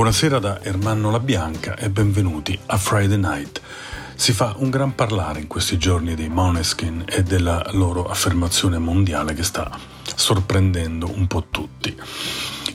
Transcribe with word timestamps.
Buonasera 0.00 0.38
da 0.38 0.62
Ermanno 0.62 1.10
La 1.10 1.20
Bianca 1.20 1.76
e 1.76 1.90
benvenuti 1.90 2.58
a 2.66 2.78
Friday 2.78 3.18
Night. 3.18 3.60
Si 4.14 4.32
fa 4.32 4.54
un 4.56 4.70
gran 4.70 4.94
parlare 4.94 5.40
in 5.40 5.46
questi 5.46 5.76
giorni 5.76 6.14
dei 6.14 6.30
Moneskin 6.30 7.04
e 7.06 7.22
della 7.22 7.62
loro 7.72 8.08
affermazione 8.08 8.78
mondiale 8.78 9.34
che 9.34 9.42
sta 9.42 9.70
sorprendendo 10.02 11.14
un 11.14 11.26
po' 11.26 11.48
tutti. 11.50 11.94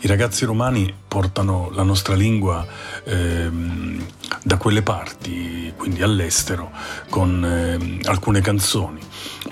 I 0.01 0.07
ragazzi 0.07 0.45
romani 0.45 0.93
portano 1.07 1.71
la 1.73 1.81
nostra 1.81 2.13
lingua 2.13 2.63
ehm, 3.05 4.05
da 4.45 4.58
quelle 4.58 4.84
parti, 4.84 5.73
quindi 5.76 6.04
all'estero, 6.04 6.72
con 7.09 7.44
ehm, 7.44 8.02
alcune 8.04 8.41
canzoni, 8.41 9.02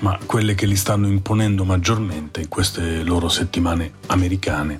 ma 0.01 0.19
quelle 0.23 0.53
che 0.53 0.67
li 0.67 0.75
stanno 0.75 1.07
imponendo 1.07 1.65
maggiormente 1.65 2.41
in 2.41 2.47
queste 2.47 3.01
loro 3.01 3.27
settimane 3.27 3.93
americane 4.05 4.79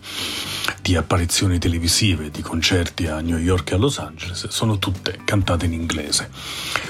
di 0.83 0.95
apparizioni 0.95 1.57
televisive, 1.57 2.29
di 2.29 2.43
concerti 2.43 3.07
a 3.07 3.21
New 3.21 3.39
York 3.39 3.71
e 3.71 3.73
a 3.73 3.77
Los 3.79 3.97
Angeles, 3.97 4.49
sono 4.49 4.77
tutte 4.77 5.17
cantate 5.25 5.65
in 5.65 5.73
inglese, 5.73 6.29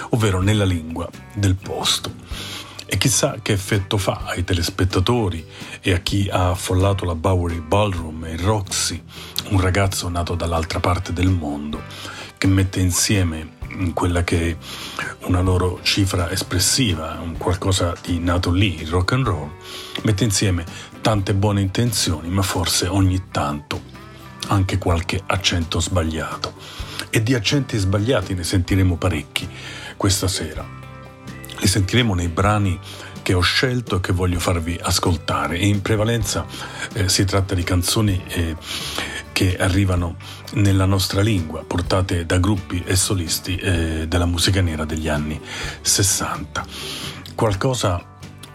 ovvero 0.10 0.42
nella 0.42 0.66
lingua 0.66 1.10
del 1.34 1.56
posto. 1.56 2.12
E 2.86 2.98
chissà 2.98 3.38
che 3.42 3.54
effetto 3.54 3.98
fa 3.98 4.24
ai 4.26 4.44
telespettatori 4.44 5.46
e 5.80 5.94
a 5.94 6.00
chi 6.00 6.28
ha 6.30 6.50
affollato 6.50 7.06
la 7.06 7.16
Bowery 7.16 7.62
Ballroom 7.62 8.26
e 8.26 8.36
Roxy, 8.36 9.02
un 9.52 9.62
ragazzo 9.62 10.10
nato 10.10 10.36
dall'altra 10.36 10.82
parte 10.82 11.14
del 11.14 11.30
mondo, 11.30 12.12
che 12.44 12.50
mette 12.50 12.82
insieme 12.82 13.52
in 13.70 13.94
quella 13.94 14.26
che 14.26 14.50
è 14.50 14.58
una 15.28 15.40
loro 15.40 15.80
cifra 15.82 16.30
espressiva, 16.30 17.18
un 17.22 17.38
qualcosa 17.38 17.96
di 18.04 18.20
nato 18.20 18.52
lì, 18.52 18.82
il 18.82 18.90
rock 18.90 19.14
and 19.14 19.26
roll, 19.26 19.50
mette 20.02 20.26
insieme 20.26 20.66
tante 21.00 21.34
buone 21.36 21.62
intenzioni, 21.62 22.28
ma 22.28 22.42
forse 22.42 22.88
ogni 22.88 23.30
tanto 23.32 23.82
anche 24.50 24.78
qualche 24.78 25.24
accento 25.26 25.80
sbagliato. 25.80 26.56
E 27.10 27.24
di 27.24 27.34
accenti 27.34 27.78
sbagliati 27.78 28.34
ne 28.34 28.44
sentiremo 28.44 28.98
parecchi 28.98 29.48
questa 29.96 30.28
sera. 30.28 30.68
Li 31.60 31.68
sentiremo 31.68 32.14
nei 32.14 32.28
brani 32.28 32.78
che 33.22 33.34
ho 33.34 33.40
scelto 33.40 33.96
e 33.96 34.00
che 34.02 34.12
voglio 34.12 34.40
farvi 34.40 34.78
ascoltare 34.82 35.58
e 35.60 35.66
in 35.66 35.82
prevalenza 35.82 36.46
eh, 36.92 37.08
si 37.08 37.24
tratta 37.24 37.56
di 37.56 37.64
canzoni 37.64 38.22
eh, 38.28 38.58
che 39.34 39.58
arrivano 39.58 40.16
nella 40.54 40.86
nostra 40.86 41.22
lingua, 41.22 41.64
portate 41.66 42.26
da 42.26 42.38
gruppi 42.38 42.84
e 42.86 42.96
solisti 42.96 43.58
eh, 43.58 44.06
della 44.08 44.26
musica 44.26 44.62
nera 44.62 44.86
degli 44.86 45.10
anni 45.10 45.42
60. 45.82 46.66
Qualcosa 47.36 48.12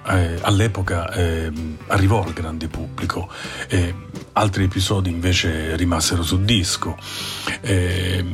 eh, 0.06 0.38
all'epoca 0.40 1.12
eh, 1.12 1.52
arrivò 1.88 2.24
al 2.24 2.32
grande 2.32 2.68
pubblico, 2.68 3.28
eh, 3.68 3.94
altri 4.32 4.64
episodi 4.64 5.10
invece 5.10 5.76
rimasero 5.76 6.22
su 6.22 6.42
disco, 6.42 6.96
eh, 7.60 8.24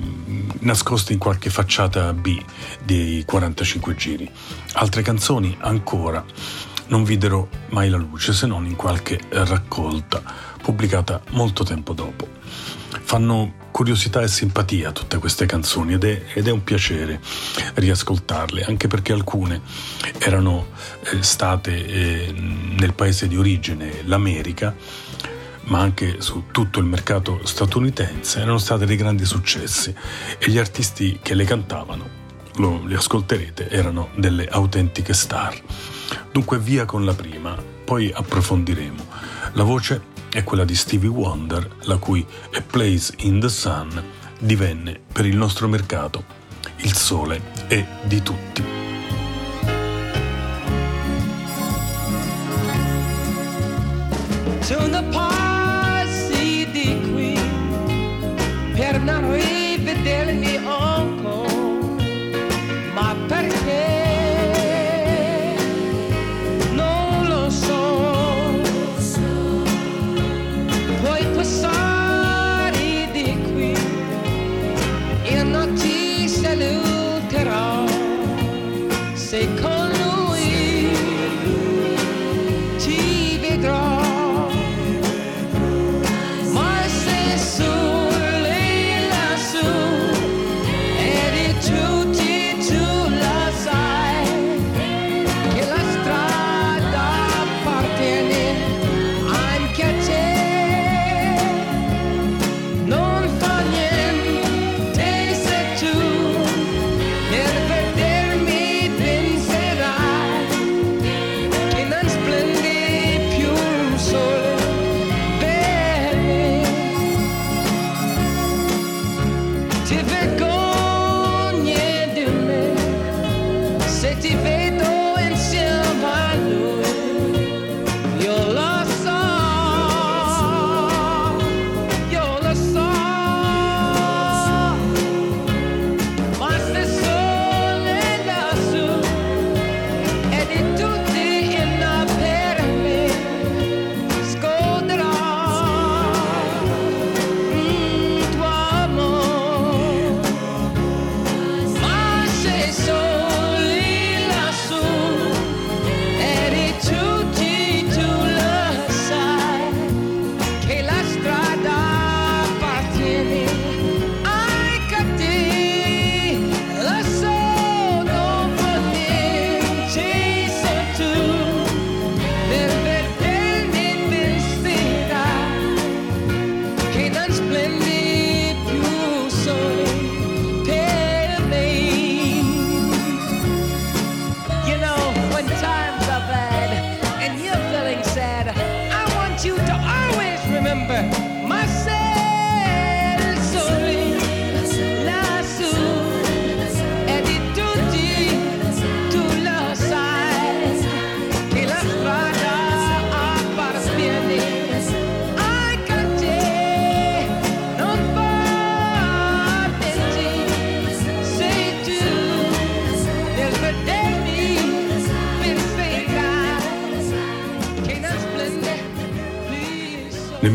nascosti 0.60 1.12
in 1.14 1.18
qualche 1.18 1.50
facciata 1.50 2.12
B 2.12 2.40
dei 2.84 3.24
45 3.24 3.94
giri. 3.96 4.30
Altre 4.74 5.02
canzoni 5.02 5.56
ancora 5.60 6.24
non 6.86 7.02
videro 7.04 7.48
mai 7.70 7.88
la 7.88 7.96
luce 7.96 8.34
se 8.34 8.46
non 8.46 8.66
in 8.66 8.76
qualche 8.76 9.18
raccolta 9.30 10.22
pubblicata 10.64 11.20
molto 11.32 11.62
tempo 11.62 11.92
dopo. 11.92 12.26
Fanno 13.02 13.52
curiosità 13.70 14.22
e 14.22 14.28
simpatia 14.28 14.92
tutte 14.92 15.18
queste 15.18 15.44
canzoni 15.44 15.92
ed 15.92 16.04
è, 16.04 16.22
ed 16.32 16.48
è 16.48 16.50
un 16.50 16.64
piacere 16.64 17.20
riascoltarle, 17.74 18.64
anche 18.64 18.88
perché 18.88 19.12
alcune 19.12 19.60
erano 20.18 20.68
eh, 21.02 21.22
state 21.22 21.86
eh, 21.86 22.32
nel 22.32 22.94
paese 22.94 23.28
di 23.28 23.36
origine, 23.36 24.02
l'America, 24.04 24.74
ma 25.64 25.80
anche 25.80 26.22
su 26.22 26.44
tutto 26.50 26.78
il 26.78 26.86
mercato 26.86 27.40
statunitense, 27.44 28.40
erano 28.40 28.58
state 28.58 28.86
dei 28.86 28.96
grandi 28.96 29.26
successi 29.26 29.94
e 30.38 30.50
gli 30.50 30.58
artisti 30.58 31.18
che 31.20 31.34
le 31.34 31.44
cantavano, 31.44 32.08
lo, 32.56 32.86
li 32.86 32.94
ascolterete, 32.94 33.68
erano 33.68 34.08
delle 34.16 34.46
autentiche 34.46 35.12
star. 35.12 35.60
Dunque 36.32 36.58
via 36.58 36.86
con 36.86 37.04
la 37.04 37.14
prima, 37.14 37.54
poi 37.84 38.10
approfondiremo. 38.10 39.06
La 39.52 39.62
voce 39.62 40.12
è 40.34 40.42
quella 40.42 40.64
di 40.64 40.74
Stevie 40.74 41.08
Wonder, 41.08 41.76
la 41.82 41.96
cui 41.96 42.26
A 42.54 42.60
Place 42.60 43.14
in 43.18 43.38
the 43.38 43.48
Sun 43.48 44.02
divenne 44.40 44.98
per 45.12 45.26
il 45.26 45.36
nostro 45.36 45.68
mercato 45.68 46.24
il 46.78 46.92
sole 46.92 47.40
è 47.68 47.86
di 48.02 48.20
tutti. 48.20 48.83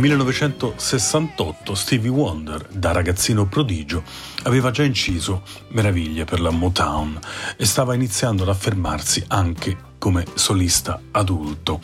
1968 0.09 1.75
Stevie 1.75 2.09
Wonder, 2.09 2.65
da 2.71 2.91
ragazzino 2.91 3.45
prodigio, 3.45 4.03
aveva 4.43 4.71
già 4.71 4.81
inciso 4.81 5.43
meraviglie 5.69 6.25
per 6.25 6.39
la 6.39 6.49
Motown 6.49 7.19
e 7.55 7.65
stava 7.65 7.93
iniziando 7.93 8.41
ad 8.41 8.49
affermarsi 8.49 9.23
anche 9.27 9.77
come 9.99 10.25
solista 10.33 10.99
adulto. 11.11 11.79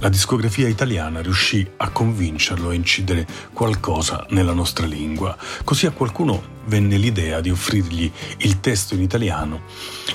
La 0.00 0.10
discografia 0.10 0.68
italiana 0.68 1.22
riuscì 1.22 1.66
a 1.78 1.88
convincerlo 1.88 2.68
a 2.68 2.74
incidere 2.74 3.26
qualcosa 3.54 4.26
nella 4.30 4.52
nostra 4.52 4.84
lingua, 4.84 5.34
così 5.64 5.86
a 5.86 5.90
qualcuno 5.90 6.54
venne 6.66 6.98
l'idea 6.98 7.40
di 7.40 7.48
offrirgli 7.48 8.10
il 8.38 8.60
testo 8.60 8.94
in 8.94 9.00
italiano 9.00 9.62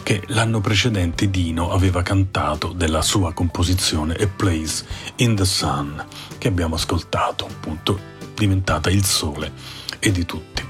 che 0.04 0.22
l'anno 0.28 0.62
precedente 0.62 1.32
Dino 1.32 1.72
aveva 1.72 2.04
cantato 2.04 2.74
della 2.74 3.02
sua 3.02 3.34
composizione 3.34 4.14
A 4.14 4.28
Place 4.28 4.86
in 5.16 5.36
the 5.36 5.46
Sun, 5.46 6.06
che 6.38 6.48
abbiamo 6.48 6.76
ascoltato, 6.76 7.48
appunto 7.48 8.00
diventata 8.36 8.92
il 8.92 9.04
sole 9.04 9.52
e 9.98 10.12
di 10.12 10.26
tutti. 10.26 10.62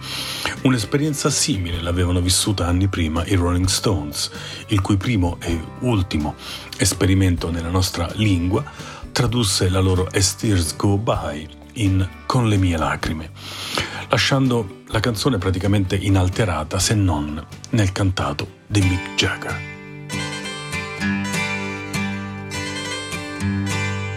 Un'esperienza 0.63 1.29
simile 1.29 1.81
l'avevano 1.81 2.21
vissuta 2.21 2.67
anni 2.67 2.87
prima 2.87 3.25
i 3.25 3.35
Rolling 3.35 3.67
Stones, 3.67 4.29
il 4.67 4.79
cui 4.79 4.95
primo 4.95 5.37
e 5.41 5.59
ultimo 5.79 6.35
esperimento 6.77 7.49
nella 7.49 7.69
nostra 7.69 8.09
lingua 8.15 8.63
tradusse 9.11 9.69
la 9.69 9.79
loro 9.79 10.07
As 10.11 10.35
Tears 10.35 10.75
Go 10.75 10.97
By 10.97 11.47
in 11.73 12.07
Con 12.25 12.47
le 12.47 12.57
mie 12.57 12.77
lacrime, 12.77 13.31
lasciando 14.09 14.83
la 14.87 14.99
canzone 14.99 15.37
praticamente 15.37 15.95
inalterata 15.95 16.79
se 16.79 16.95
non 16.95 17.45
nel 17.69 17.91
cantato 17.91 18.47
di 18.67 18.81
Mick 18.81 19.15
Jagger. 19.15 19.69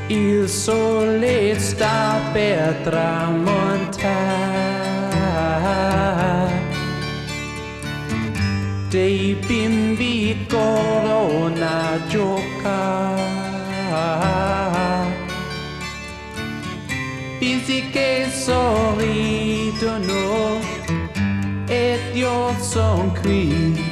Il 0.08 0.48
sole 0.48 1.58
sta 1.58 2.20
per 2.32 2.74
tramontare, 2.82 4.12
dei 8.90 9.34
bimbi 9.46 10.44
corrono 10.48 11.62
a 11.62 11.98
giocare. 13.94 15.22
Fisiche 17.38 18.30
sorridono 18.30 20.02
ed 21.66 22.00
io 22.14 22.54
son 22.60 23.12
qui 23.20 23.83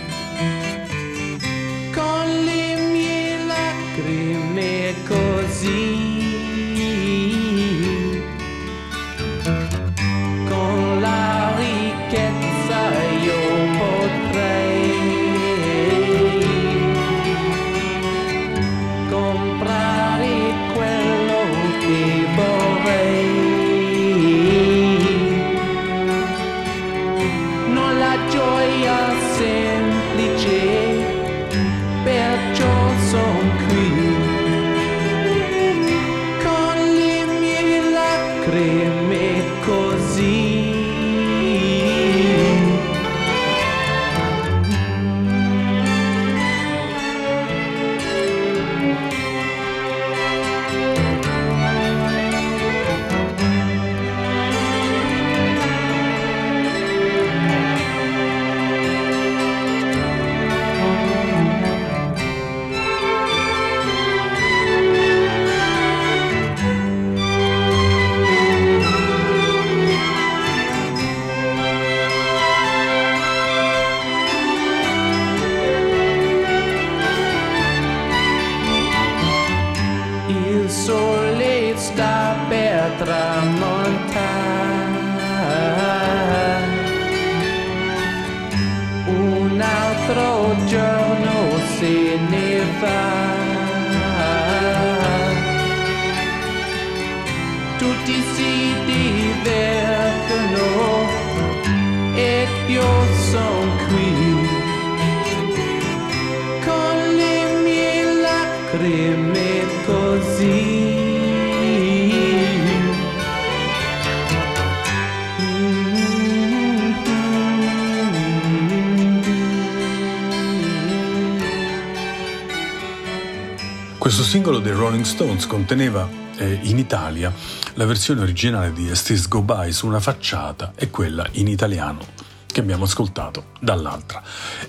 Questo 124.02 124.25
singolo 124.25 124.59
dei 124.59 124.73
Rolling 124.73 125.04
Stones 125.04 125.47
conteneva 125.47 126.09
eh, 126.37 126.59
in 126.62 126.76
Italia 126.76 127.32
la 127.75 127.87
versione 127.87 128.23
originale 128.23 128.73
di 128.73 128.90
Estes 128.90 129.28
Go 129.28 129.42
By 129.42 129.71
su 129.71 129.87
una 129.87 130.00
facciata 130.00 130.73
e 130.75 130.90
quella 130.90 131.25
in 131.35 131.47
italiano 131.47 132.00
che 132.44 132.59
abbiamo 132.59 132.82
ascoltato 132.82 133.52
dall'altra. 133.61 134.21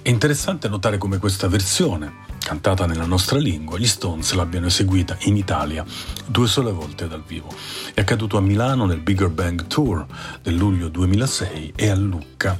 È 0.03 0.07
interessante 0.07 0.69
notare 0.69 0.99
come 0.99 1.17
questa 1.17 1.47
versione, 1.47 2.13
cantata 2.37 2.85
nella 2.85 3.07
nostra 3.07 3.39
lingua, 3.39 3.79
gli 3.79 3.87
Stones 3.87 4.33
l'abbiano 4.33 4.67
eseguita 4.67 5.17
in 5.21 5.35
Italia 5.35 5.83
due 6.27 6.47
sole 6.47 6.71
volte 6.71 7.07
dal 7.07 7.23
vivo. 7.25 7.51
È 7.91 8.01
accaduto 8.01 8.37
a 8.37 8.41
Milano 8.41 8.85
nel 8.85 8.99
Bigger 8.99 9.29
Bang 9.29 9.65
Tour 9.65 10.05
del 10.43 10.53
luglio 10.53 10.89
2006 10.89 11.73
e 11.75 11.89
a 11.89 11.95
Lucca 11.95 12.55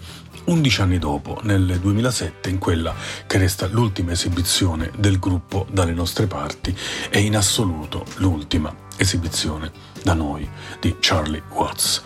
11 0.45 0.81
anni 0.81 0.99
dopo, 0.99 1.39
nel 1.43 1.79
2007, 1.79 2.49
in 2.49 2.57
quella 2.57 2.93
che 3.25 3.37
resta 3.37 3.67
l'ultima 3.67 4.11
esibizione 4.11 4.91
del 4.97 5.19
gruppo 5.19 5.65
dalle 5.71 5.93
nostre 5.93 6.27
parti 6.27 6.75
e 7.09 7.19
in 7.19 7.35
assoluto 7.35 8.05
l'ultima 8.15 8.73
esibizione 8.97 9.71
da 10.03 10.13
noi 10.13 10.47
di 10.79 10.97
Charlie 10.99 11.43
Watts. 11.49 12.03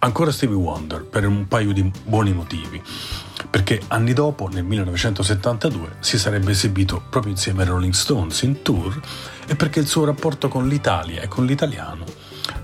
Ancora 0.00 0.32
Stevie 0.32 0.56
Wonder 0.56 1.04
per 1.04 1.26
un 1.26 1.46
paio 1.46 1.72
di 1.72 1.90
buoni 2.04 2.32
motivi, 2.32 2.82
perché 3.48 3.80
anni 3.88 4.12
dopo, 4.12 4.48
nel 4.48 4.64
1972, 4.64 5.96
si 6.00 6.18
sarebbe 6.18 6.50
esibito 6.50 7.02
proprio 7.08 7.32
insieme 7.32 7.62
ai 7.62 7.68
Rolling 7.68 7.92
Stones 7.92 8.42
in 8.42 8.62
tour 8.62 9.00
e 9.46 9.54
perché 9.54 9.80
il 9.80 9.86
suo 9.86 10.04
rapporto 10.04 10.48
con 10.48 10.66
l'Italia 10.68 11.22
e 11.22 11.28
con 11.28 11.46
l'italiano 11.46 12.04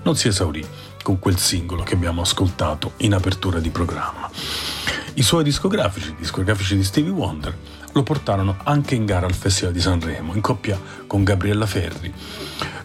non 0.03 0.15
si 0.15 0.27
esaurì 0.27 0.65
con 1.03 1.19
quel 1.19 1.37
singolo 1.37 1.83
che 1.83 1.93
abbiamo 1.93 2.21
ascoltato 2.21 2.93
in 2.97 3.13
apertura 3.13 3.59
di 3.59 3.69
programma. 3.69 4.27
I 5.15 5.21
suoi 5.21 5.43
discografici, 5.43 6.09
i 6.09 6.15
discografici 6.17 6.75
di 6.75 6.83
Stevie 6.83 7.11
Wonder, 7.11 7.55
lo 7.91 8.01
portarono 8.01 8.57
anche 8.63 8.95
in 8.95 9.05
gara 9.05 9.27
al 9.27 9.35
Festival 9.35 9.73
di 9.73 9.79
Sanremo, 9.79 10.33
in 10.33 10.41
coppia 10.41 10.79
con 11.05 11.23
Gabriella 11.23 11.67
Ferri, 11.67 12.11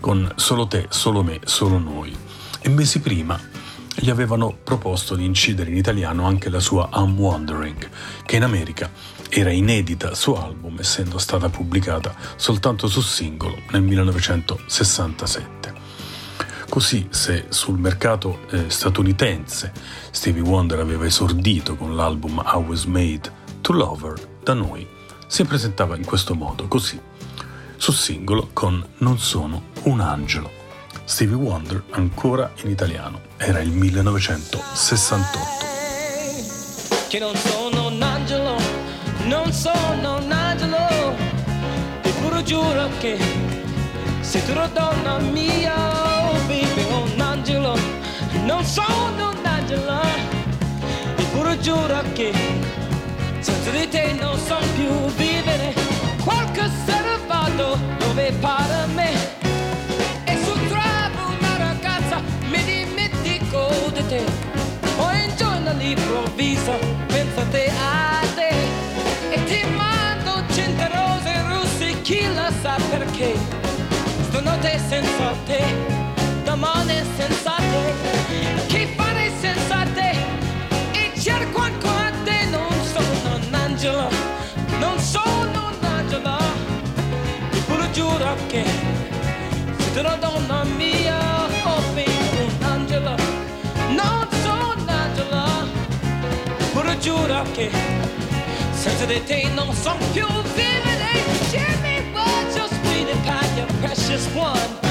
con 0.00 0.30
Solo 0.37 0.66
te, 0.66 0.88
solo 0.90 1.22
me, 1.22 1.40
solo 1.44 1.78
noi. 1.78 2.14
E 2.60 2.68
mesi 2.68 3.00
prima 3.00 3.40
gli 3.94 4.10
avevano 4.10 4.56
proposto 4.62 5.14
di 5.14 5.25
incidere 5.25 5.70
in 5.70 5.76
italiano 5.76 6.26
anche 6.26 6.50
la 6.50 6.60
sua 6.60 6.90
I'm 6.92 7.18
Wondering, 7.18 7.88
che 8.26 8.37
in 8.37 8.42
America 8.42 8.90
era 9.30 9.50
inedita 9.50 10.14
su 10.14 10.32
album 10.32 10.78
essendo 10.78 11.18
stata 11.18 11.48
pubblicata 11.48 12.14
soltanto 12.37 12.87
su 12.88 13.00
singolo 13.00 13.56
nel 13.70 13.82
1967. 13.82 15.77
Così 16.78 17.08
se 17.11 17.47
sul 17.49 17.76
mercato 17.76 18.42
eh, 18.50 18.70
statunitense 18.70 19.73
Stevie 20.12 20.42
Wonder 20.42 20.78
aveva 20.78 21.06
esordito 21.06 21.75
con 21.75 21.97
l'album 21.97 22.40
I 22.47 22.56
Was 22.58 22.85
Made 22.85 23.32
to 23.62 23.73
Love 23.73 24.06
Her, 24.06 24.28
da 24.44 24.54
noi 24.54 24.87
si 25.26 25.42
presentava 25.42 25.97
in 25.97 26.04
questo 26.04 26.37
modo, 26.37 26.68
così, 26.68 26.97
su 27.75 27.90
singolo 27.90 28.50
con 28.52 28.80
Non 28.99 29.18
sono 29.18 29.70
un 29.87 29.99
angelo. 29.99 30.49
Stevie 31.02 31.35
Wonder 31.35 31.82
ancora 31.90 32.52
in 32.62 32.70
italiano. 32.70 33.23
Era 33.38 33.58
il 33.58 33.73
1968. 33.73 35.49
Che 37.08 37.18
non 37.18 37.35
sono 37.35 37.88
un 37.88 38.00
angelo, 38.00 38.56
non 39.25 39.52
sono 39.52 40.18
un 40.18 40.30
angelo, 40.30 40.76
eppure 42.02 42.44
giuro 42.44 42.88
che 43.00 43.18
sei 44.20 44.44
tu 44.44 44.52
donna 44.52 45.18
mia, 45.18 45.98
sono 48.78 49.30
un 49.30 49.44
angelo, 49.44 50.00
eppure 51.16 51.58
giuro 51.58 52.00
che 52.12 52.32
senza 53.40 53.70
di 53.70 53.88
te 53.88 54.12
non 54.20 54.38
so 54.38 54.56
più 54.76 54.88
vivere, 55.16 55.75
qualche 56.23 56.70
servato 56.87 57.78
dove 57.99 58.32
pare 58.40 58.87
me. 58.94 59.11
E 60.25 60.37
se 60.37 60.52
trovo 60.68 61.23
una 61.38 61.56
ragazza 61.56 62.20
mi 62.50 62.62
dimentico 62.64 63.68
di 63.92 64.06
te. 64.06 64.23
Poi 64.97 65.25
un 65.25 65.37
giorno 65.37 65.70
all'improvviso 65.70 66.73
penso 67.06 67.40
a 67.40 67.44
te 67.50 67.70
a 67.70 68.20
te. 68.37 68.50
E 69.30 69.44
ti 69.44 69.64
mando 69.76 70.42
cento 70.52 70.87
rose 70.92 71.42
russe 71.49 72.00
chi 72.02 72.26
lo 72.26 72.49
sa 72.62 72.76
perché? 72.90 73.35
Stanotte 74.28 74.80
senza 74.88 75.35
te, 75.47 75.62
Che 78.66 78.88
fare 78.96 79.30
senza 79.40 79.86
te 79.94 80.10
E 80.92 81.12
cerco 81.20 81.60
ancora 81.60 82.10
te 82.24 82.46
Non 82.50 82.72
sono 82.82 83.36
un 83.36 83.54
angelo, 83.54 84.08
non 84.80 84.98
sono 84.98 85.70
un 87.68 87.88
giuro 87.92 88.36
che 88.48 88.64
se 89.92 90.02
donna 90.02 90.64
mia, 90.76 91.46
un 91.64 92.62
angelo, 92.62 93.14
non 93.90 94.28
sono 94.42 94.84
un 96.74 96.98
giuro 97.00 97.42
che 97.52 97.70
senza 98.72 99.04
di 99.04 99.22
te 99.24 99.48
non 99.54 99.72
so 99.74 99.96
più 100.12 100.26
vivere. 100.54 101.22
Jimmy 101.50 102.12
was 102.12 102.56
your 102.56 102.68
sweet 102.68 103.08
and 103.08 103.56
your 103.56 103.66
precious 103.80 104.26
one. 104.34 104.88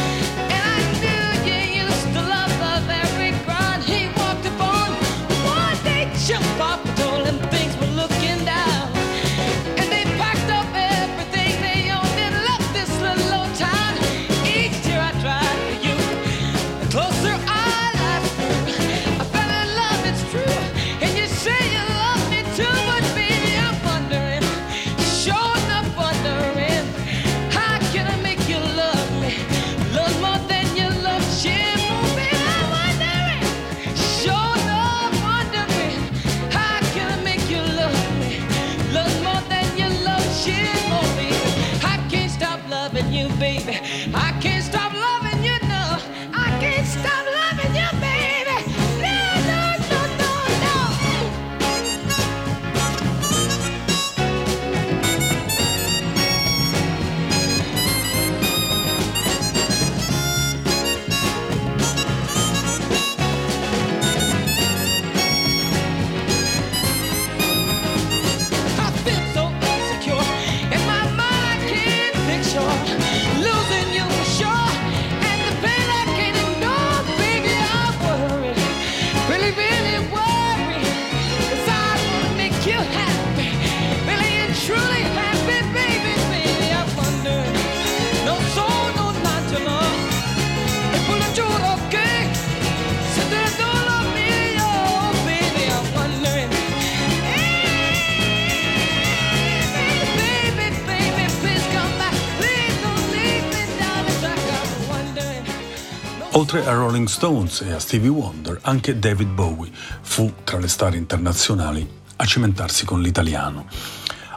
Oltre 106.49 106.65
a 106.65 106.71
Rolling 106.71 107.09
Stones 107.09 107.59
e 107.59 107.73
a 107.73 107.77
Stevie 107.77 108.07
Wonder, 108.07 108.57
anche 108.61 108.97
David 108.97 109.27
Bowie 109.27 109.69
fu 109.99 110.33
tra 110.45 110.57
le 110.57 110.69
star 110.69 110.95
internazionali 110.95 111.85
a 112.15 112.25
cimentarsi 112.25 112.85
con 112.85 113.01
l'italiano. 113.01 113.67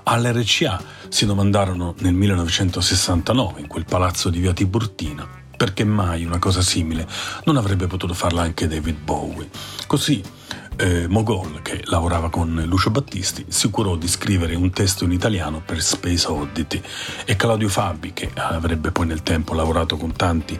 All'RCA 0.03 0.83
si 1.09 1.25
domandarono 1.25 1.95
nel 1.99 2.15
1969, 2.15 3.61
in 3.61 3.69
quel 3.69 3.85
palazzo 3.85 4.29
di 4.29 4.41
via 4.41 4.53
Tiburtina, 4.53 5.25
perché 5.57 5.85
mai 5.85 6.25
una 6.25 6.41
cosa 6.41 6.63
simile 6.63 7.07
non 7.45 7.57
avrebbe 7.57 7.87
potuto 7.87 8.13
farla 8.13 8.43
anche 8.43 8.67
David 8.67 8.97
Bowie. 8.97 9.49
Così 9.87 10.21
eh, 10.81 11.07
Mogol, 11.09 11.61
che 11.61 11.83
lavorava 11.85 12.31
con 12.31 12.63
Lucio 12.67 12.91
Battisti, 12.91 13.45
si 13.49 13.69
curò 13.69 13.97
di 13.97 14.09
scrivere 14.09 14.55
un 14.55 14.71
testo 14.71 15.05
in 15.05 15.13
italiano 15.13 15.61
per 15.65 15.83
Space 15.83 16.27
Oddity 16.27 16.81
e 17.27 17.37
Claudio 17.37 17.69
Fabi, 17.69 18.13
che 18.15 18.31
avrebbe 18.35 18.91
poi 18.91 19.07
nel 19.07 19.23
tempo 19.23 19.53
lavorato 19.53 19.99
con 19.99 20.17
tanti 20.17 20.59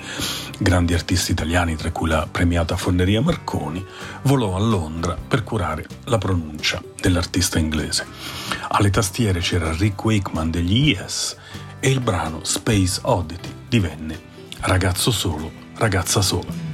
grandi 0.59 0.93
artisti 0.93 1.33
italiani, 1.33 1.75
tra 1.75 1.91
cui 1.91 2.09
la 2.09 2.29
premiata 2.31 2.77
Forneria 2.77 3.23
Marconi, 3.23 3.85
volò 4.23 4.57
a 4.57 4.61
Londra 4.61 5.17
per 5.17 5.43
curare 5.43 5.87
la 6.05 6.19
pronuncia 6.19 6.83
dell'artista 7.01 7.59
inglese. 7.59 8.07
Alle 8.69 8.91
tastiere 8.91 9.41
c'era 9.41 9.73
Rick 9.73 10.05
Wakeman 10.05 10.51
degli 10.51 10.91
Yes 10.91 11.37
e 11.81 11.91
il 11.91 12.01
brano 12.01 12.45
Space 12.45 13.01
Oddity 13.03 13.49
divenne 13.69 14.29
Ragazzo 14.63 15.11
solo, 15.11 15.51
ragazza 15.77 16.21
sola. 16.21 16.70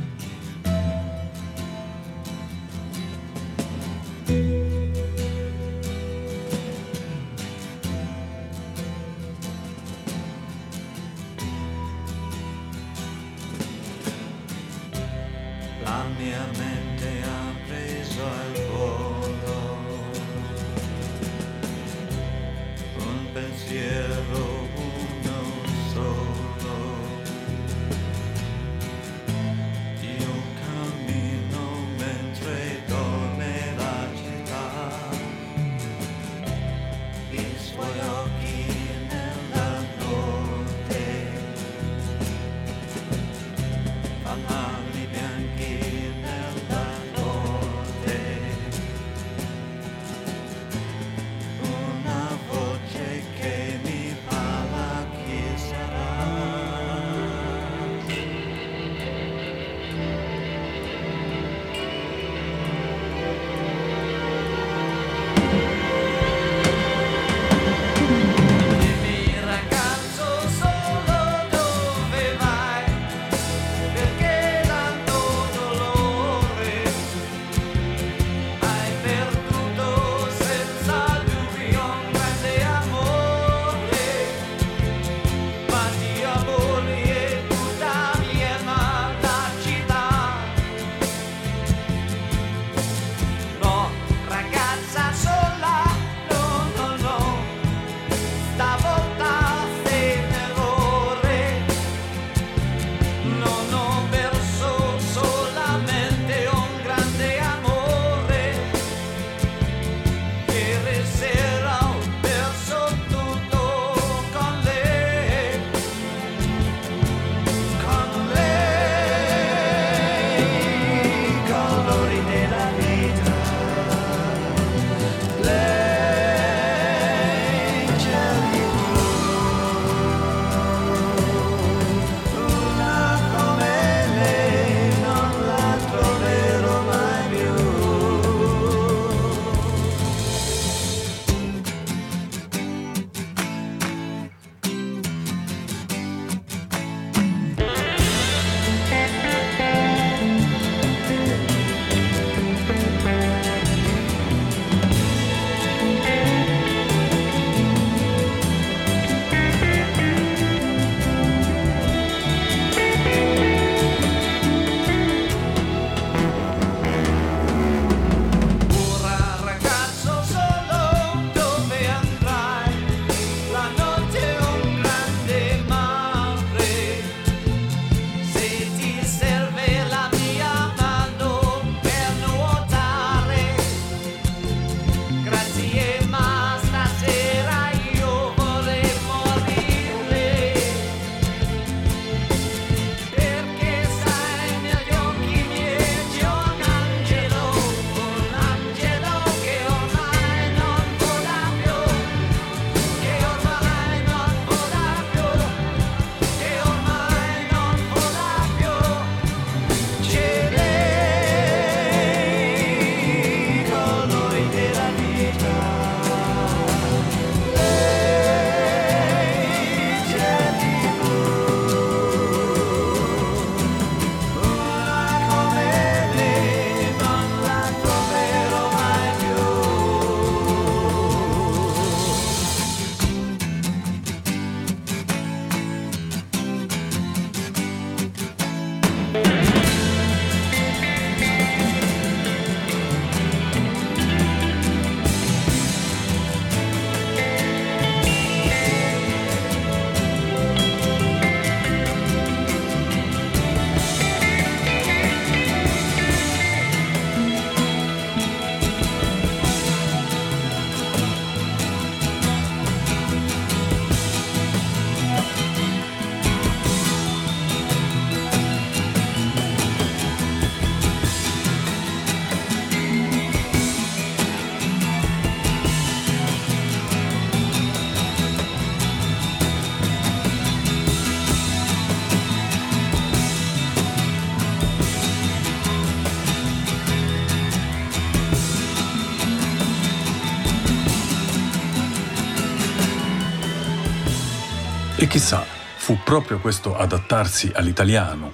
Chissà, 295.17 295.47
fu 295.79 295.97
proprio 296.05 296.39
questo 296.41 296.77
adattarsi 296.77 297.51
all'italiano 297.55 298.33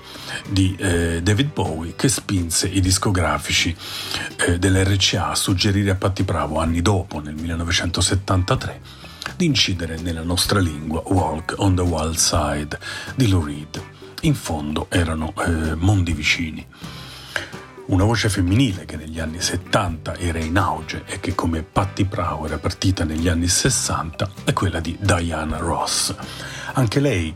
di 0.49 0.75
eh, 0.77 1.23
David 1.23 1.53
Bowie 1.53 1.95
che 1.95 2.09
spinse 2.09 2.67
i 2.67 2.81
discografici 2.81 3.73
eh, 4.49 4.59
dell'RCA 4.59 5.29
a 5.29 5.35
suggerire 5.37 5.91
a 5.91 5.95
Patti 5.95 6.25
Bravo 6.25 6.59
anni 6.59 6.83
dopo, 6.83 7.21
nel 7.21 7.35
1973, 7.35 8.81
di 9.37 9.45
incidere 9.45 10.01
nella 10.01 10.25
nostra 10.25 10.59
lingua 10.59 11.01
Walk 11.07 11.55
on 11.59 11.77
the 11.77 11.83
Wild 11.83 12.17
Side 12.17 12.77
di 13.15 13.29
Lou 13.29 13.45
Reed. 13.45 13.81
In 14.23 14.35
fondo 14.35 14.89
erano 14.91 15.35
eh, 15.39 15.77
mondi 15.77 16.13
vicini. 16.13 16.67
Una 17.85 18.05
voce 18.05 18.29
femminile 18.29 18.87
che 18.87 18.97
negli 18.97 19.21
anni 19.21 19.41
70 19.41 20.17
era 20.17 20.39
in 20.39 20.57
auge 20.57 21.05
e 21.07 21.21
che 21.21 21.35
come 21.35 21.63
Patti 21.63 22.05
Prow 22.07 22.45
era 22.45 22.57
partita 22.59 23.05
negli 23.05 23.29
anni 23.29 23.49
60 23.49 24.31
è 24.45 24.53
quella 24.53 24.81
di 24.81 24.97
Diana 25.01 25.59
Ross. 25.59 26.15
Anche 26.75 27.01
lei 27.01 27.35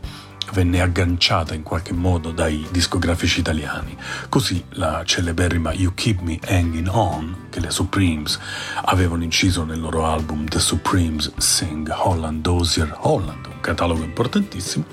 venne 0.53 0.81
agganciata 0.81 1.53
in 1.53 1.63
qualche 1.63 1.93
modo 1.93 2.31
dai 2.31 2.65
discografici 2.71 3.39
italiani. 3.39 3.95
Così 4.29 4.63
la 4.71 5.03
celeberrima 5.05 5.73
You 5.73 5.93
Keep 5.93 6.21
Me 6.21 6.39
Hanging 6.43 6.87
On, 6.89 7.47
che 7.49 7.59
le 7.59 7.69
Supremes 7.69 8.39
avevano 8.85 9.23
inciso 9.23 9.63
nel 9.63 9.79
loro 9.79 10.05
album 10.05 10.45
The 10.45 10.59
Supremes 10.59 11.31
Sing 11.37 11.91
Holland 11.95 12.41
Dozier 12.41 12.95
Holland, 13.01 13.45
un 13.45 13.59
catalogo 13.61 14.03
importantissimo, 14.03 14.85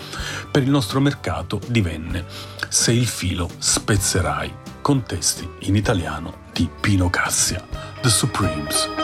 per 0.51 0.63
il 0.63 0.71
nostro 0.71 1.01
mercato 1.01 1.61
divenne 1.69 2.25
Se 2.69 2.93
il 2.93 3.07
filo 3.07 3.49
spezzerai, 3.57 4.53
con 4.83 5.05
testi 5.05 5.49
in 5.61 5.77
italiano 5.77 6.43
di 6.53 6.69
Pino 6.81 7.09
Cassia, 7.09 7.67
The 8.03 8.09
Supremes. 8.11 9.04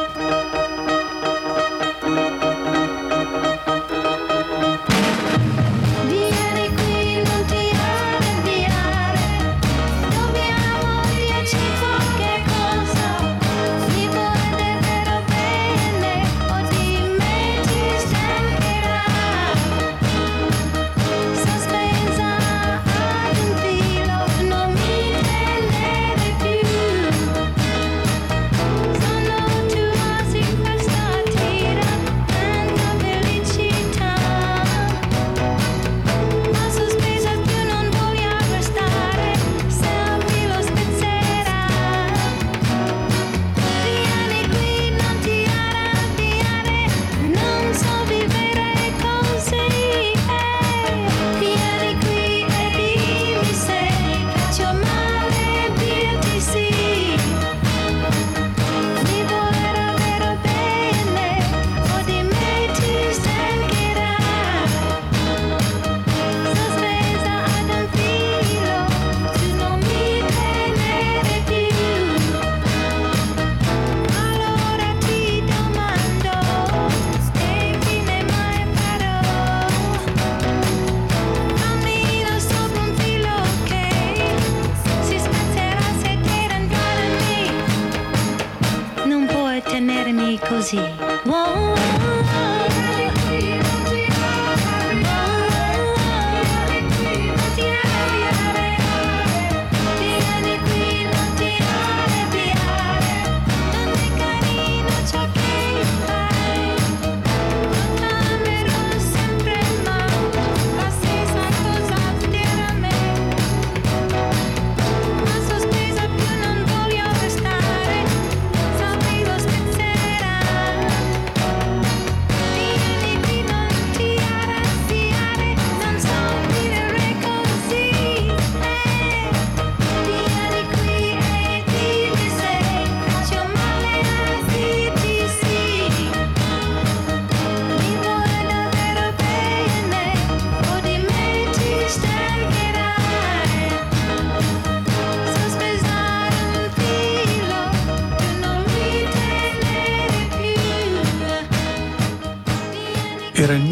Era 90.60 90.76
il 91.24 91.69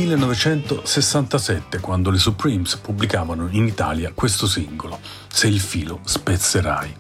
1967 0.08 1.80
quando 1.80 2.10
le 2.10 2.18
Supremes 2.18 2.76
pubblicavano 2.76 3.48
in 3.50 3.66
Italia 3.66 4.12
questo 4.14 4.46
singolo, 4.46 5.00
Se 5.28 5.46
il 5.46 5.60
filo 5.60 6.00
spezzerai. 6.02 6.96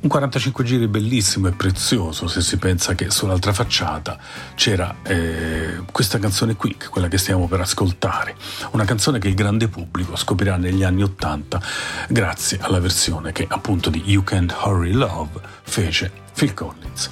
Un 0.00 0.08
45 0.08 0.64
giri 0.64 0.88
bellissimo 0.88 1.46
e 1.46 1.52
prezioso 1.52 2.26
se 2.26 2.42
si 2.42 2.56
pensa 2.58 2.94
che 2.94 3.10
sull'altra 3.10 3.52
facciata 3.52 4.18
c'era 4.54 4.96
eh, 5.02 5.82
questa 5.92 6.18
canzone 6.18 6.56
qui, 6.56 6.76
quella 6.90 7.08
che 7.08 7.16
stiamo 7.16 7.46
per 7.46 7.60
ascoltare, 7.60 8.34
una 8.72 8.84
canzone 8.84 9.18
che 9.18 9.28
il 9.28 9.34
grande 9.34 9.68
pubblico 9.68 10.16
scoprirà 10.16 10.56
negli 10.56 10.82
anni 10.82 11.04
80 11.04 11.62
grazie 12.08 12.58
alla 12.60 12.80
versione 12.80 13.32
che 13.32 13.46
appunto 13.48 13.88
di 13.88 14.02
You 14.04 14.24
Can't 14.24 14.54
Hurry 14.64 14.92
Love 14.92 15.40
fece 15.62 16.10
Phil 16.34 16.52
Collins. 16.54 17.08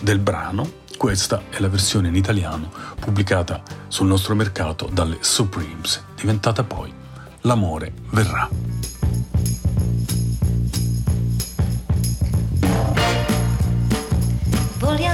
Del 0.00 0.18
brano 0.18 0.82
questa 0.96 1.42
è 1.50 1.60
la 1.60 1.68
versione 1.68 2.08
in 2.08 2.14
italiano 2.14 2.70
pubblicata 2.98 3.62
sul 3.88 4.06
nostro 4.06 4.34
mercato 4.34 4.88
dalle 4.90 5.18
Supremes, 5.20 6.02
diventata 6.14 6.64
poi 6.64 6.92
L'amore 7.46 7.92
verrà. 8.10 8.48
Vogliamo 14.78 15.13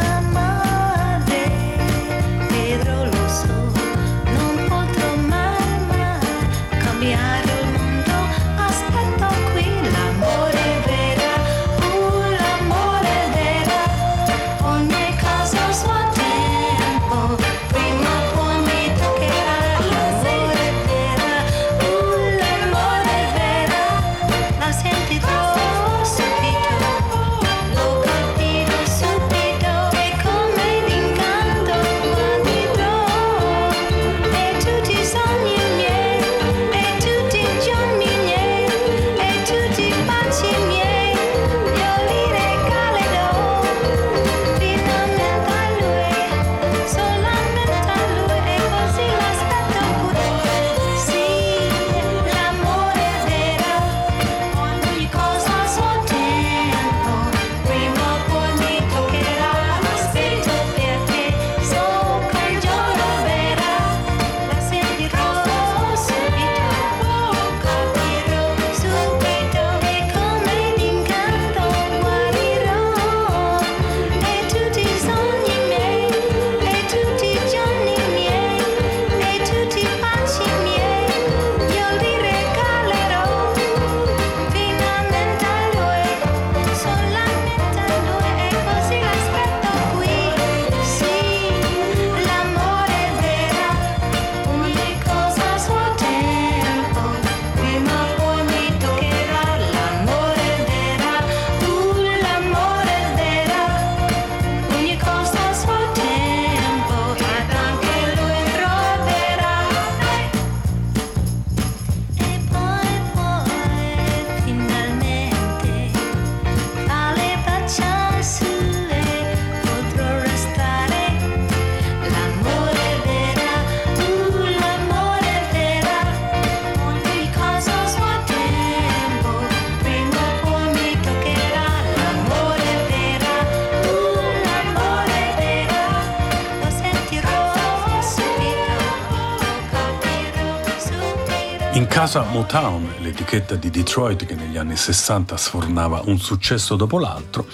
casa 142.10 142.28
Motown, 142.28 142.94
l'etichetta 143.02 143.54
di 143.54 143.70
Detroit 143.70 144.26
che 144.26 144.34
negli 144.34 144.56
anni 144.56 144.74
60 144.74 145.36
sfornava 145.36 146.02
un 146.06 146.18
successo 146.18 146.74
dopo 146.74 146.98
l'altro, 146.98 147.46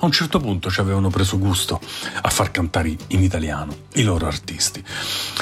a 0.00 0.04
un 0.04 0.10
certo 0.10 0.40
punto 0.40 0.68
ci 0.68 0.80
avevano 0.80 1.10
preso 1.10 1.38
gusto 1.38 1.80
a 2.20 2.28
far 2.28 2.50
cantare 2.50 2.96
in 3.06 3.22
italiano 3.22 3.72
i 3.94 4.02
loro 4.02 4.26
artisti. 4.26 4.82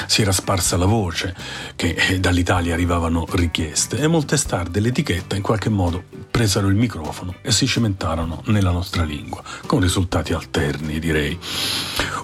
Si 0.05 0.21
era 0.21 0.31
sparsa 0.31 0.77
la 0.77 0.85
voce 0.85 1.35
che 1.75 1.95
eh, 1.97 2.19
dall'Italia 2.19 2.75
arrivavano 2.75 3.25
richieste 3.31 3.97
e 3.97 4.05
molte 4.05 4.37
star 4.37 4.67
dell'etichetta 4.67 5.35
in 5.35 5.41
qualche 5.41 5.69
modo 5.69 6.03
presero 6.29 6.67
il 6.67 6.75
microfono 6.75 7.37
e 7.41 7.51
si 7.51 7.65
cimentarono 7.65 8.43
nella 8.45 8.69
nostra 8.69 9.01
lingua, 9.01 9.41
con 9.65 9.79
risultati 9.79 10.31
alterni 10.33 10.99
direi. 10.99 11.39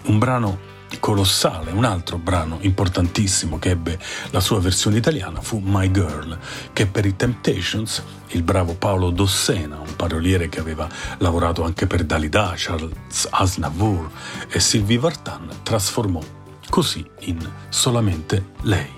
Un 0.03 0.19
brano 0.19 0.73
colossale. 0.99 1.71
Un 1.71 1.85
altro 1.85 2.17
brano 2.17 2.57
importantissimo 2.61 3.59
che 3.59 3.69
ebbe 3.69 3.99
la 4.31 4.39
sua 4.39 4.59
versione 4.59 4.97
italiana 4.97 5.41
fu 5.41 5.61
My 5.63 5.91
Girl, 5.91 6.37
che 6.73 6.85
per 6.87 7.05
i 7.05 7.15
Temptations 7.15 8.03
il 8.29 8.43
bravo 8.43 8.73
Paolo 8.73 9.09
Dossena, 9.09 9.79
un 9.79 9.95
paroliere 9.95 10.49
che 10.49 10.59
aveva 10.59 10.87
lavorato 11.19 11.63
anche 11.63 11.87
per 11.87 12.03
Dalida, 12.03 12.53
Charles 12.55 13.27
Aznavour 13.29 14.09
e 14.49 14.59
Sylvie 14.59 14.97
Vartan, 14.97 15.47
trasformò 15.63 16.21
così 16.69 17.05
in 17.21 17.37
solamente 17.69 18.51
lei, 18.61 18.89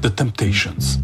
The 0.00 0.14
Temptations. 0.14 1.02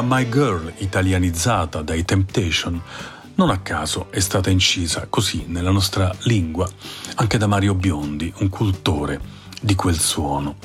Questa 0.00 0.16
My 0.16 0.28
Girl 0.30 0.72
italianizzata 0.78 1.82
dai 1.82 2.06
Temptation 2.06 2.80
non 3.34 3.50
a 3.50 3.58
caso 3.58 4.10
è 4.10 4.18
stata 4.20 4.48
incisa 4.48 5.06
così 5.10 5.44
nella 5.46 5.70
nostra 5.70 6.10
lingua 6.20 6.66
anche 7.16 7.36
da 7.36 7.46
Mario 7.46 7.74
Biondi, 7.74 8.32
un 8.38 8.48
cultore 8.48 9.20
di 9.60 9.74
quel 9.74 9.98
suono. 9.98 10.56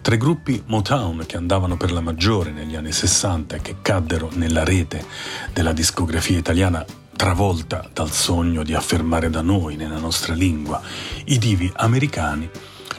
Tre 0.00 0.16
gruppi 0.16 0.62
Motown 0.66 1.24
che 1.26 1.36
andavano 1.36 1.76
per 1.76 1.90
la 1.90 2.00
maggiore 2.00 2.52
negli 2.52 2.76
anni 2.76 2.92
60 2.92 3.56
e 3.56 3.60
che 3.60 3.76
caddero 3.82 4.30
nella 4.34 4.62
rete 4.62 5.04
della 5.52 5.72
discografia 5.72 6.38
italiana 6.38 6.84
travolta 7.16 7.88
dal 7.92 8.12
sogno 8.12 8.62
di 8.62 8.74
affermare 8.74 9.30
da 9.30 9.42
noi, 9.42 9.74
nella 9.74 9.98
nostra 9.98 10.32
lingua, 10.32 10.80
i 11.24 11.38
divi 11.38 11.72
americani, 11.74 12.48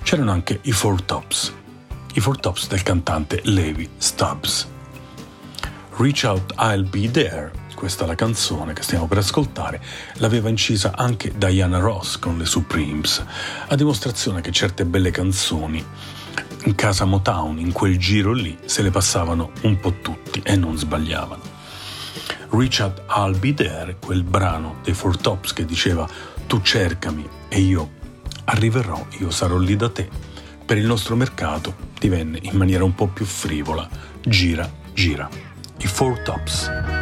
c'erano 0.03 0.31
anche 0.31 0.59
i 0.63 0.73
Four 0.73 1.01
Tops, 1.03 1.53
i 2.15 2.19
Four 2.19 2.41
Tops 2.41 2.67
del 2.67 2.83
cantante 2.83 3.39
Levi 3.45 3.87
Stubbs. 3.95 4.70
Reach 6.01 6.23
Out 6.23 6.55
I'll 6.57 6.89
Be 6.89 7.11
There, 7.11 7.51
questa 7.75 8.05
è 8.05 8.07
la 8.07 8.15
canzone 8.15 8.73
che 8.73 8.81
stiamo 8.81 9.05
per 9.05 9.19
ascoltare, 9.19 9.79
l'aveva 10.15 10.49
incisa 10.49 10.93
anche 10.95 11.31
Diana 11.37 11.77
Ross 11.77 12.17
con 12.17 12.39
le 12.39 12.45
Supremes, 12.45 13.23
a 13.67 13.75
dimostrazione 13.75 14.41
che 14.41 14.51
certe 14.51 14.83
belle 14.83 15.11
canzoni 15.11 15.85
in 16.63 16.73
casa 16.73 17.05
Motown, 17.05 17.59
in 17.59 17.71
quel 17.71 17.99
giro 17.99 18.33
lì, 18.33 18.57
se 18.65 18.81
le 18.81 18.89
passavano 18.89 19.51
un 19.61 19.79
po' 19.79 19.93
tutti 20.01 20.41
e 20.43 20.55
non 20.55 20.75
sbagliavano. 20.75 21.43
Reach 22.49 22.79
Out 22.81 23.03
I'll 23.15 23.37
Be 23.37 23.53
There, 23.53 23.97
quel 24.03 24.23
brano 24.23 24.77
dei 24.81 24.95
Four 24.95 25.17
Tops 25.17 25.53
che 25.53 25.65
diceva 25.65 26.09
tu 26.47 26.61
cercami 26.63 27.29
e 27.47 27.59
io 27.59 27.91
arriverò, 28.45 29.05
io 29.19 29.29
sarò 29.29 29.55
lì 29.59 29.75
da 29.75 29.89
te, 29.89 30.09
per 30.65 30.79
il 30.79 30.85
nostro 30.87 31.15
mercato 31.15 31.75
divenne 31.99 32.39
in 32.41 32.57
maniera 32.57 32.83
un 32.83 32.95
po' 32.95 33.05
più 33.05 33.25
frivola, 33.25 33.87
gira, 34.23 34.67
gira 34.93 35.50
i 35.83 35.87
Four 35.87 36.23
Tops. 36.23 37.00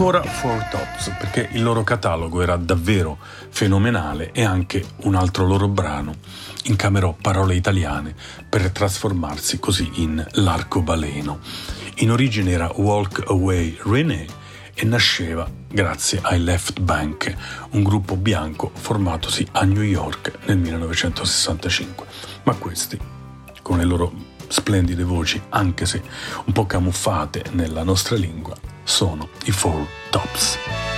Ancora 0.00 0.22
Four 0.22 0.62
Tops, 0.70 1.12
perché 1.18 1.48
il 1.54 1.62
loro 1.64 1.82
catalogo 1.82 2.40
era 2.40 2.54
davvero 2.54 3.18
fenomenale 3.48 4.30
e 4.30 4.44
anche 4.44 4.84
un 4.98 5.16
altro 5.16 5.44
loro 5.44 5.66
brano 5.66 6.14
incamerò 6.66 7.16
parole 7.20 7.56
italiane 7.56 8.14
per 8.48 8.70
trasformarsi 8.70 9.58
così 9.58 9.90
in 9.94 10.24
L'arcobaleno. 10.34 11.40
In 11.96 12.12
origine 12.12 12.52
era 12.52 12.70
Walk 12.76 13.24
Away 13.26 13.76
René 13.82 14.24
e 14.72 14.84
nasceva 14.84 15.50
grazie 15.66 16.20
ai 16.22 16.44
Left 16.44 16.78
Bank, 16.78 17.34
un 17.70 17.82
gruppo 17.82 18.14
bianco 18.14 18.70
formatosi 18.72 19.48
a 19.50 19.64
New 19.64 19.82
York 19.82 20.32
nel 20.44 20.58
1965. 20.58 22.06
Ma 22.44 22.54
questi, 22.54 22.96
con 23.62 23.78
le 23.78 23.84
loro 23.84 24.12
splendide 24.46 25.02
voci, 25.02 25.42
anche 25.48 25.86
se 25.86 26.00
un 26.44 26.52
po' 26.52 26.66
camuffate 26.66 27.46
nella 27.50 27.82
nostra 27.82 28.14
lingua, 28.14 28.67
sono 28.88 29.28
i 29.44 29.50
Four 29.50 29.86
Tops. 30.10 30.97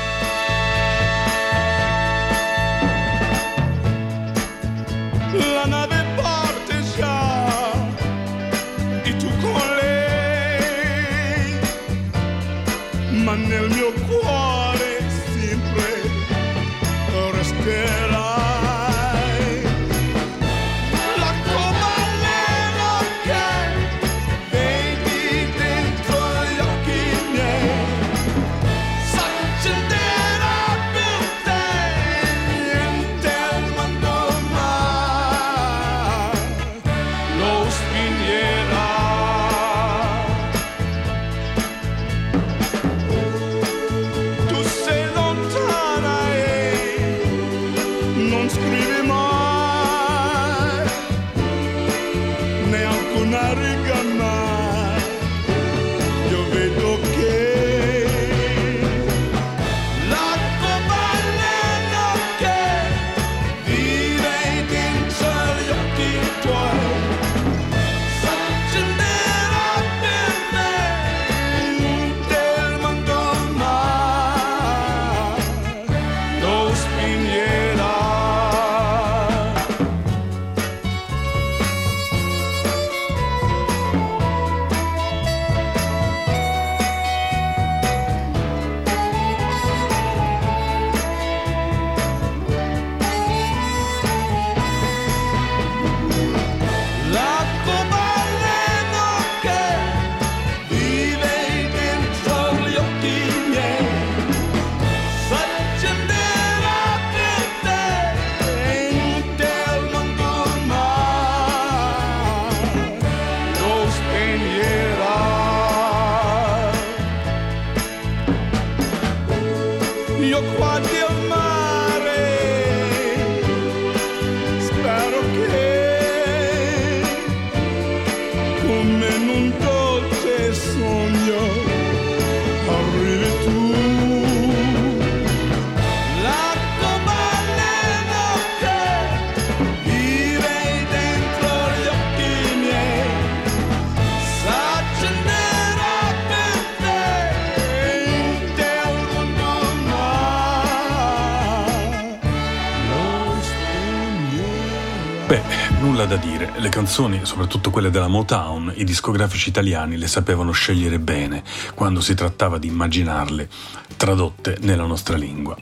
Le 156.60 156.68
canzoni, 156.68 157.20
soprattutto 157.22 157.70
quelle 157.70 157.90
della 157.90 158.08
Motown, 158.08 158.72
i 158.76 158.84
discografici 158.84 159.48
italiani 159.48 159.96
le 159.96 160.06
sapevano 160.06 160.52
scegliere 160.52 160.98
bene 160.98 161.42
quando 161.74 162.00
si 162.00 162.14
trattava 162.14 162.58
di 162.58 162.66
immaginarle 162.66 163.48
tradotte 163.96 164.58
nella 164.60 164.84
nostra 164.84 165.16
lingua. 165.16 165.56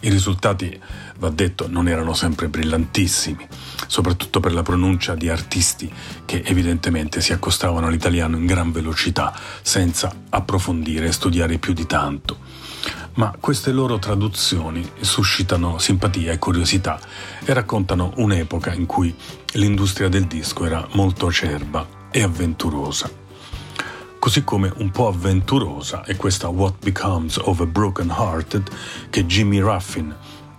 I 0.00 0.10
risultati, 0.10 0.78
va 1.18 1.30
detto, 1.30 1.68
non 1.68 1.88
erano 1.88 2.12
sempre 2.12 2.48
brillantissimi, 2.48 3.46
soprattutto 3.86 4.40
per 4.40 4.52
la 4.52 4.62
pronuncia 4.62 5.14
di 5.14 5.30
artisti 5.30 5.90
che 6.26 6.42
evidentemente 6.44 7.22
si 7.22 7.32
accostavano 7.32 7.86
all'italiano 7.86 8.36
in 8.36 8.44
gran 8.44 8.72
velocità, 8.72 9.32
senza 9.62 10.14
approfondire 10.28 11.06
e 11.06 11.12
studiare 11.12 11.56
più 11.58 11.72
di 11.72 11.86
tanto 11.86 12.61
ma 13.14 13.34
queste 13.38 13.72
loro 13.72 13.98
traduzioni 13.98 14.88
suscitano 15.00 15.78
simpatia 15.78 16.32
e 16.32 16.38
curiosità 16.38 16.98
e 17.44 17.52
raccontano 17.52 18.12
un'epoca 18.16 18.72
in 18.72 18.86
cui 18.86 19.14
l'industria 19.52 20.08
del 20.08 20.24
disco 20.24 20.64
era 20.64 20.86
molto 20.92 21.26
acerba 21.26 21.86
e 22.10 22.22
avventurosa. 22.22 23.10
Così 24.18 24.44
come 24.44 24.72
un 24.76 24.90
po' 24.90 25.08
avventurosa 25.08 26.04
è 26.04 26.14
questa 26.16 26.48
What 26.48 26.76
Becomes 26.78 27.38
of 27.38 27.60
a 27.60 27.66
Broken 27.66 28.08
Hearted 28.08 28.70
che 29.10 29.26
Jimmy 29.26 29.58
Ruffin, 29.58 30.14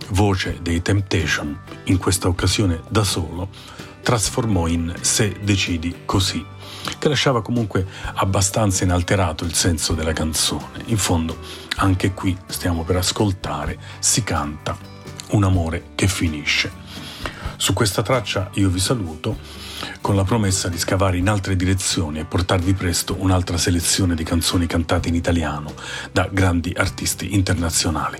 voce 0.08 0.58
dei 0.60 0.82
Temptation, 0.82 1.58
in 1.84 1.96
questa 1.96 2.28
occasione 2.28 2.82
da 2.88 3.04
solo, 3.04 3.48
trasformò 4.02 4.66
in 4.66 4.94
Se 5.00 5.34
decidi 5.42 6.02
così, 6.04 6.44
che 6.98 7.08
lasciava 7.08 7.42
comunque 7.42 7.86
abbastanza 8.14 8.84
inalterato 8.84 9.44
il 9.44 9.54
senso 9.54 9.94
della 9.94 10.12
canzone. 10.12 10.82
In 10.86 10.98
fondo, 10.98 11.38
anche 11.76 12.12
qui 12.12 12.36
stiamo 12.46 12.84
per 12.84 12.96
ascoltare, 12.96 13.78
si 13.98 14.22
canta 14.22 14.76
un 15.30 15.44
amore 15.44 15.90
che 15.94 16.06
finisce. 16.06 16.82
Su 17.56 17.72
questa 17.72 18.02
traccia 18.02 18.50
io 18.54 18.68
vi 18.68 18.80
saluto 18.80 19.38
con 20.00 20.16
la 20.16 20.24
promessa 20.24 20.68
di 20.68 20.78
scavare 20.78 21.16
in 21.16 21.28
altre 21.28 21.56
direzioni 21.56 22.18
e 22.18 22.24
portarvi 22.24 22.74
presto 22.74 23.16
un'altra 23.18 23.56
selezione 23.56 24.14
di 24.14 24.24
canzoni 24.24 24.66
cantate 24.66 25.08
in 25.08 25.14
italiano 25.14 25.72
da 26.12 26.28
grandi 26.30 26.74
artisti 26.76 27.34
internazionali. 27.34 28.18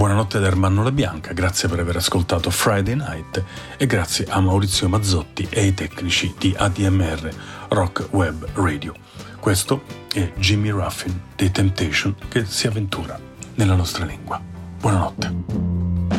Buonanotte 0.00 0.38
da 0.38 0.46
Ermanno 0.46 0.82
La 0.82 0.92
Bianca, 0.92 1.34
grazie 1.34 1.68
per 1.68 1.78
aver 1.78 1.96
ascoltato 1.96 2.50
Friday 2.50 2.94
Night 2.94 3.44
e 3.76 3.84
grazie 3.84 4.24
a 4.30 4.40
Maurizio 4.40 4.88
Mazzotti 4.88 5.46
e 5.50 5.60
ai 5.60 5.74
tecnici 5.74 6.34
di 6.38 6.54
ADMR 6.56 7.28
Rock 7.68 8.08
Web 8.12 8.48
Radio. 8.54 8.94
Questo 9.38 9.82
è 10.10 10.32
Jimmy 10.38 10.70
Ruffin 10.70 11.20
dei 11.36 11.50
Temptation 11.50 12.16
che 12.28 12.46
si 12.46 12.66
avventura 12.66 13.20
nella 13.56 13.74
nostra 13.74 14.06
lingua. 14.06 14.40
Buonanotte. 14.78 16.09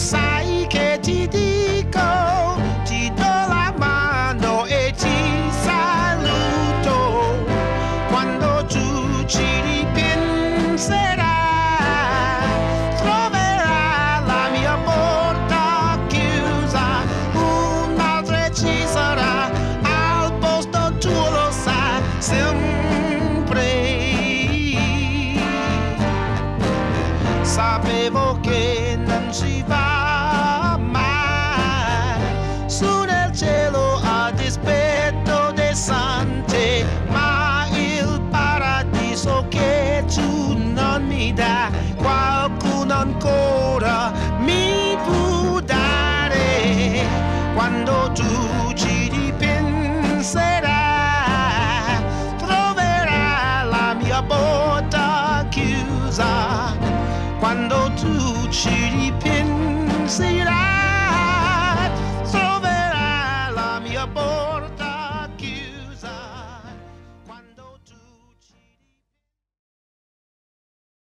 Tu, 0.00 0.59